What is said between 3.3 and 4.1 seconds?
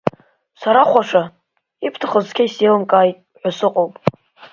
ҳәа сыҟоуп!